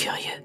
[0.00, 0.44] curieux.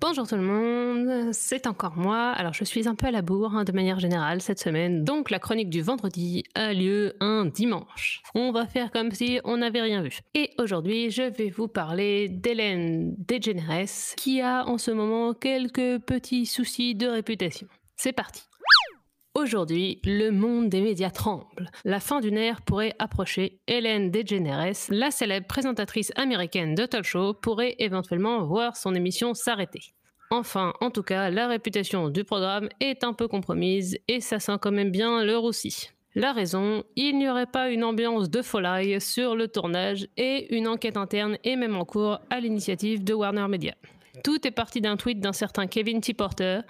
[0.00, 2.30] Bonjour tout le monde, c'est encore moi.
[2.30, 5.30] Alors je suis un peu à la bourre hein, de manière générale cette semaine, donc
[5.30, 8.22] la chronique du vendredi a lieu un dimanche.
[8.34, 10.20] On va faire comme si on n'avait rien vu.
[10.34, 16.46] Et aujourd'hui je vais vous parler d'Hélène DeGeneres qui a en ce moment quelques petits
[16.46, 17.68] soucis de réputation.
[17.96, 18.42] C'est parti.
[19.42, 21.68] Aujourd'hui, le monde des médias tremble.
[21.84, 23.58] La fin d'une ère pourrait approcher.
[23.66, 29.80] Hélène DeGeneres, la célèbre présentatrice américaine de talk show, pourrait éventuellement voir son émission s'arrêter.
[30.30, 34.58] Enfin, en tout cas, la réputation du programme est un peu compromise et ça sent
[34.60, 35.90] quand même bien le roussi.
[36.14, 40.68] La raison, il n'y aurait pas une ambiance de folie sur le tournage et une
[40.68, 43.74] enquête interne est même en cours à l'initiative de Warner Media.
[44.22, 46.14] Tout est parti d'un tweet d'un certain Kevin T.
[46.14, 46.60] Porter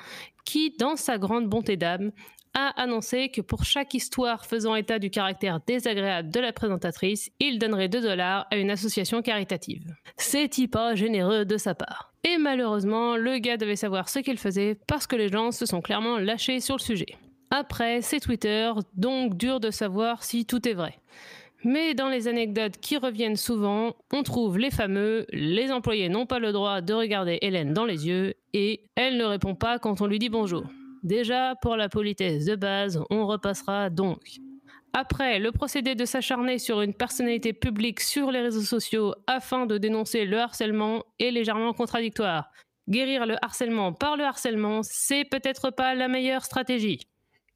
[0.44, 2.12] qui, dans sa grande bonté d'âme,
[2.54, 7.58] a annoncé que pour chaque histoire faisant état du caractère désagréable de la présentatrice, il
[7.58, 9.94] donnerait 2 dollars à une association caritative.
[10.16, 12.12] C'est pas généreux de sa part.
[12.24, 15.80] Et malheureusement, le gars devait savoir ce qu'il faisait parce que les gens se sont
[15.80, 17.18] clairement lâchés sur le sujet.
[17.50, 20.98] Après, c'est Twitter, donc dur de savoir si tout est vrai.
[21.64, 26.38] Mais dans les anecdotes qui reviennent souvent, on trouve les fameux les employés n'ont pas
[26.38, 30.06] le droit de regarder Hélène dans les yeux et elle ne répond pas quand on
[30.06, 30.64] lui dit bonjour.
[31.02, 34.20] Déjà, pour la politesse de base, on repassera donc.
[34.92, 39.78] Après, le procédé de s'acharner sur une personnalité publique sur les réseaux sociaux afin de
[39.78, 42.50] dénoncer le harcèlement est légèrement contradictoire.
[42.88, 47.00] Guérir le harcèlement par le harcèlement, c'est peut-être pas la meilleure stratégie.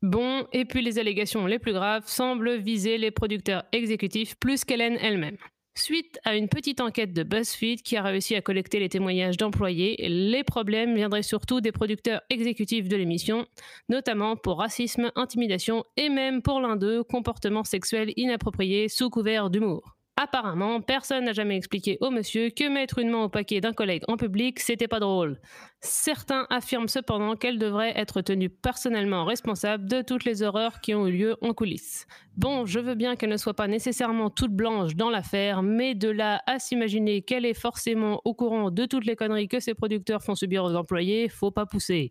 [0.02, 4.98] Bon, et puis les allégations les plus graves semblent viser les producteurs exécutifs plus qu'Hélène
[5.00, 5.36] elle-même.
[5.78, 9.96] Suite à une petite enquête de BuzzFeed qui a réussi à collecter les témoignages d'employés,
[10.08, 13.46] les problèmes viendraient surtout des producteurs exécutifs de l'émission,
[13.90, 19.95] notamment pour racisme, intimidation et même pour l'un d'eux, comportement sexuel inapproprié sous couvert d'humour.
[20.18, 24.02] Apparemment, personne n'a jamais expliqué au monsieur que mettre une main au paquet d'un collègue
[24.08, 25.38] en public, c'était pas drôle.
[25.80, 31.06] Certains affirment cependant qu'elle devrait être tenue personnellement responsable de toutes les horreurs qui ont
[31.06, 32.06] eu lieu en coulisses.
[32.34, 36.08] Bon, je veux bien qu'elle ne soit pas nécessairement toute blanche dans l'affaire, mais de
[36.08, 40.22] là à s'imaginer qu'elle est forcément au courant de toutes les conneries que ses producteurs
[40.22, 42.10] font subir aux employés, faut pas pousser.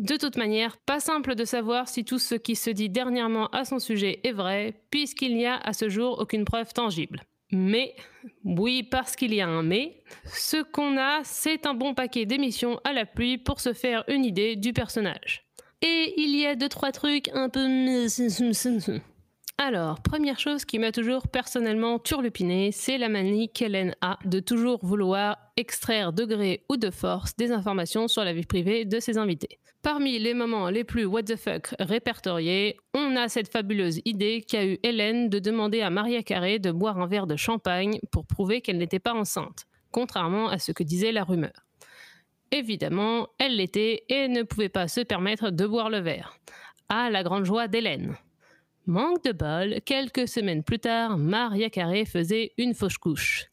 [0.00, 3.64] De toute manière, pas simple de savoir si tout ce qui se dit dernièrement à
[3.66, 7.20] son sujet est vrai, puisqu'il n'y a à ce jour aucune preuve tangible.
[7.52, 7.96] Mais,
[8.44, 12.80] oui, parce qu'il y a un mais, ce qu'on a, c'est un bon paquet d'émissions
[12.84, 15.44] à la pluie pour se faire une idée du personnage.
[15.82, 17.66] Et il y a deux, trois trucs un peu...
[19.62, 24.82] Alors, première chose qui m'a toujours personnellement turlupiné, c'est la manie qu'Hélène a de toujours
[24.82, 29.18] vouloir extraire de gré ou de force des informations sur la vie privée de ses
[29.18, 29.58] invités.
[29.82, 34.64] Parmi les moments les plus what the fuck répertoriés, on a cette fabuleuse idée qu'a
[34.64, 38.62] eu Hélène de demander à Maria Carré de boire un verre de champagne pour prouver
[38.62, 41.66] qu'elle n'était pas enceinte, contrairement à ce que disait la rumeur.
[42.50, 46.38] Évidemment, elle l'était et ne pouvait pas se permettre de boire le verre.
[46.88, 48.16] À la grande joie d'Hélène.
[48.90, 53.44] Manque de bol, quelques semaines plus tard, Maria Carré faisait une fausse couche.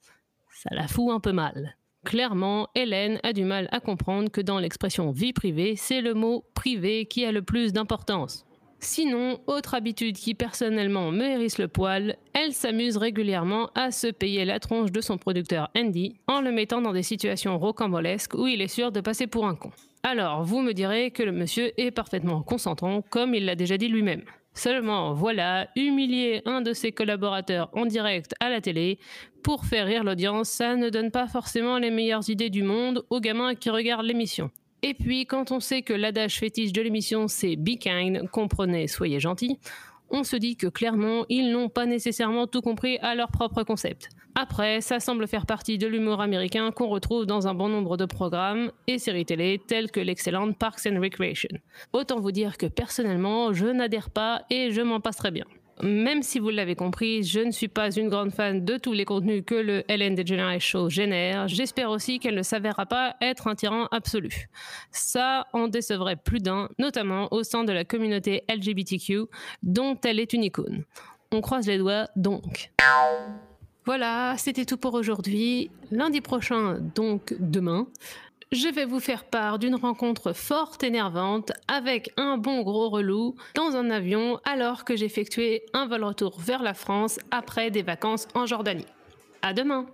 [0.49, 1.77] Ça la fout un peu mal.
[2.03, 6.43] Clairement, Hélène a du mal à comprendre que dans l'expression vie privée, c'est le mot
[6.55, 8.47] privé qui a le plus d'importance.
[8.79, 14.43] Sinon, autre habitude qui personnellement me hérisse le poil, elle s'amuse régulièrement à se payer
[14.43, 18.59] la tronche de son producteur Andy en le mettant dans des situations rocambolesques où il
[18.59, 19.69] est sûr de passer pour un con.
[20.01, 23.87] Alors, vous me direz que le monsieur est parfaitement consentant, comme il l'a déjà dit
[23.87, 24.23] lui-même.
[24.57, 28.97] Seulement, voilà, humilier un de ses collaborateurs en direct à la télé
[29.43, 33.19] pour faire rire l'audience, ça ne donne pas forcément les meilleures idées du monde aux
[33.19, 34.49] gamins qui regardent l'émission.
[34.81, 39.19] Et puis, quand on sait que l'adage fétiche de l'émission c'est Be kind, comprenez, soyez
[39.19, 39.59] gentil,
[40.09, 44.09] on se dit que clairement, ils n'ont pas nécessairement tout compris à leur propre concept.
[44.35, 48.05] Après, ça semble faire partie de l'humour américain qu'on retrouve dans un bon nombre de
[48.05, 51.57] programmes et séries télé telles que l'excellente Parks and Recreation.
[51.91, 55.45] Autant vous dire que personnellement, je n'adhère pas et je m'en passe très bien.
[55.83, 59.05] Même si vous l'avez compris, je ne suis pas une grande fan de tous les
[59.05, 61.47] contenus que le Ellen DeGeneres Show génère.
[61.47, 64.47] J'espère aussi qu'elle ne s'avérera pas être un tyran absolu.
[64.91, 69.25] Ça en décevrait plus d'un, notamment au sein de la communauté LGBTQ,
[69.61, 70.83] dont elle est une icône.
[71.31, 72.71] On croise les doigts donc.
[73.85, 75.71] Voilà, c'était tout pour aujourd'hui.
[75.91, 77.87] Lundi prochain, donc demain,
[78.51, 83.75] je vais vous faire part d'une rencontre forte énervante avec un bon gros relou dans
[83.75, 88.45] un avion alors que j'effectuais un vol retour vers la France après des vacances en
[88.45, 88.85] Jordanie.
[89.41, 89.85] À demain!